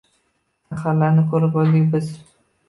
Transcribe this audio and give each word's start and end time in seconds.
saharlarni 0.71 1.27
koʼrib 1.35 1.53
boʼldik 1.59 1.87
biz. 1.93 2.11